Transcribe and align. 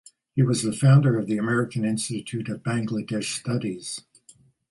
He 0.33 0.41
was 0.41 0.63
the 0.63 0.73
founder 0.73 1.15
of 1.19 1.27
the 1.27 1.37
American 1.37 1.85
Institute 1.85 2.49
of 2.49 2.63
Bangladesh 2.63 3.39
Studies. 3.39 4.01